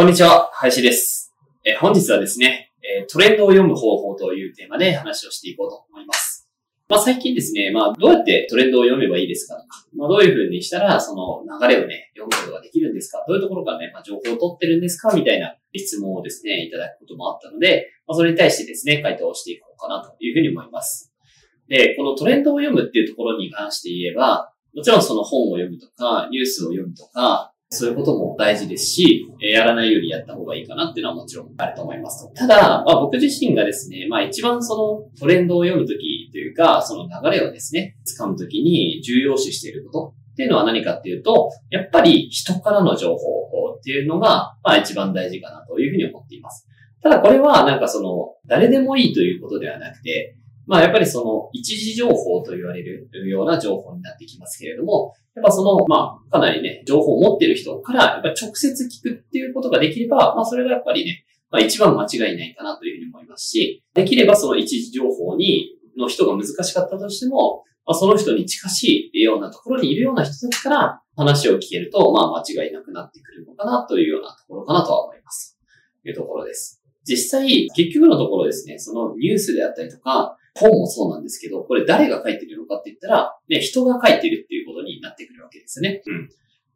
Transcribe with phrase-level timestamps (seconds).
[0.00, 6.48] こんにちは林ですえ本日はですねえトレンドを読む方法というテーマで話をしていこうと思います
[6.88, 21.12] まあ最近ですね、まあどうやってトレンドを読めばいいですかとか、まあどういうふうにしたらその流れをね、読むことができるんですかどういうところからね、まあ情報を取ってるんですかみたいな質問をですね、いただくこともあったので、まあそれに対してですね、回答をしていこうかなというふうに思います。
[21.68, 46.66] で、このトレンドを読むっていうところに関して言えば、もちろんその本を読むとか、ニュースを読むとか、そういうことも大事ですし、やらないようにやった方がいいかなっていうのはもちろんあると思いますただ、まあ、僕自身がですね、まあ一番そのトレンドを読むときというか、その流れをですね、掴むときに重要視していることっていうのは何かっていうと、やっぱり人からの情報っていうのが、まあ一番大事かなというふうに思っています。
[47.02, 50.36] ただこれはなんかその、誰でもいいということではなくて、
[50.70, 75.58] まあやっぱりその一時情報と言われるような情報になってきますけれども、やっぱその、まあかなりね、情報を持ってる人からやっぱ直接聞くっていうことができれば、まあそれがやっぱりね、まあ一番間違いないかなというふうに思いますし、できればその一時情報に、の人が難しかったとしても、まあ、その人に近しいようなところにいるような人たちから話を聞けると、まあ間違いなくなってくるのかなというようなところかなとは思います。
[76.04, 76.80] というところです。
[77.04, 86.02] 実際、結局のところですね、そのニュースであったりとか、本もそうなんですけど、これ誰が書いてるのかって言ったら、ね、人が書いてるっていうことになってくるわけですね。
[86.06, 86.28] うん。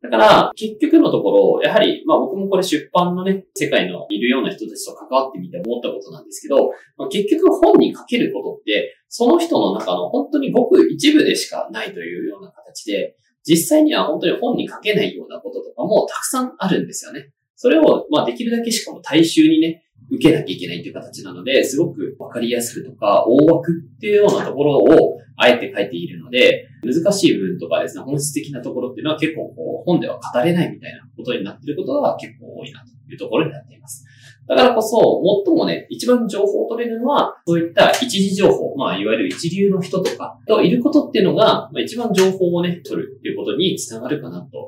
[0.03, 17.31] だから、結局のところ、やはり、まあ僕もこれ出版のね、世界のいるような人たちと関わってみて思ったことなんですけど、まあ、結局本に書けることって、その人の中の本当にごく一部でしかないというような形で、実際には本当に本に書けないようなこととかもたくさんあるんですよね。
[17.57, 34.05] それを、まあできるだけしかも大衆にね、受けなきゃいけないという形なので、すごくわかりやすくとか、大枠っていうようなところをあえて書いているので、難しい部分とかですね、本質的なところっていうのは結構こう、本では語れないみたいなことになっていることが結構多いなというところになっています。
[34.47, 34.99] だからこそ、
[35.47, 44.64] 最もね、一番情報を取れるのは、そういった一時情報、まあ、いわゆる一流の人とかといることっていうのが、まあ、一番情報をね、取るっていうことにつながるかなと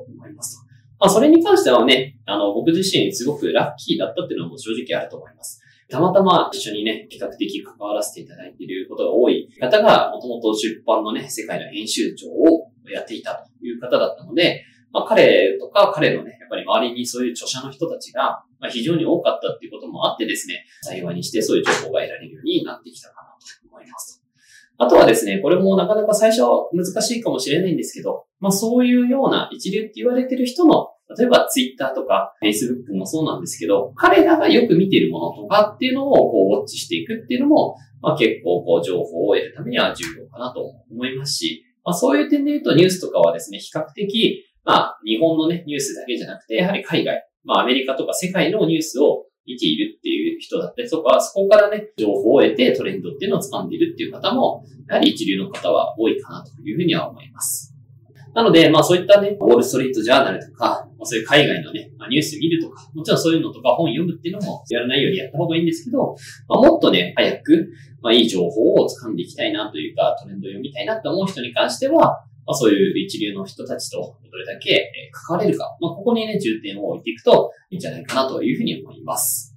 [0.99, 5.61] まあ、それに関してはね、あの、僕自身すごくラッキーだったっていうのも正直あると思います。
[5.89, 24.16] たまたま一緒にね、比較的関わらせていただいていることが多い方が、もともと出版のね、世界の編集長をやっていたという方だったので、まあ、彼とか彼のね、やっぱり周りにそういう著者の人たちが、まあ、非常に多かったっていうこともあってですね、幸いにしてそういう情報が得られるようになってきたかなと思います。
[24.77, 40.61] あとはですね、これもなかなか最初は難しいかもしれないんですけど、まあそういうような一流って言われてる人の例えばツイッターとか Facebook もそうなんですけど、彼らがよく見ているものとかっていうのをこうウォッチしていくっていうのも、まあ、結構こう情報を得るためには重要かなと
[40.91, 57.73] 思いますし、まあ、そういう点で言うとニュースとかはですね、比較的、まあ日本のね、ニュースだけじゃなくて、やはり海外、まあアメリカとか世界のニュースを見ているっていう人だったりとか、そこからね、情報を得てトレンドっていうのを掴んでいるっていう方も、やはり一流の方は多いかなというふうには思います。
[58.33, 66.15] なので、まあそういったね、ウォールストリートジャーナルとか、ま、そういう海外のね、まあ、ニュース見るとか、もちろんそういうのとか本読むっていうのもやらないようにやった方がいいんですけど、
[66.47, 67.69] まあ、もっとね、早く、
[68.01, 73.97] まあいい情報を掴んでいきたいなというか、トレンドを読みたいなって思う人に関しては、まあそういう一流の人たちと
[74.31, 79.53] どれだけ関われるか、まあここにね、重点を置いていくといいんじゃないかなというふうに思います。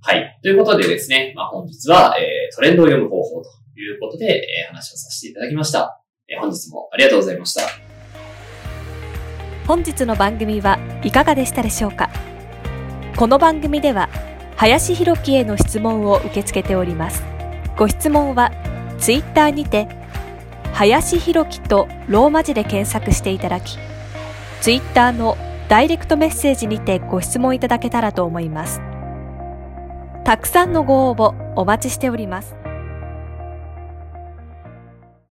[0.00, 0.38] はい。
[0.42, 3.48] ということでですね、まあ本日は、えー、トレンドを読む方法と
[3.78, 6.02] いうことで、えー、話をさせていただきました。
[6.28, 7.62] えー、本日もありがとうございました。
[9.66, 12.10] 本日の番組はいかがでしたでしょうか？
[13.16, 14.08] この番組では
[14.56, 17.22] 林博樹への質問を受け付けております
[17.76, 18.50] ご質問は
[18.98, 19.88] ツイッターにて
[20.74, 23.78] 林弘樹とローマ字で検索していただき
[24.60, 25.36] ツイッターの
[25.68, 28.80] ダイレクトメッセージにてご質問いただけたらと思います。
[30.24, 32.56] たくさんのご応募お待ちしております。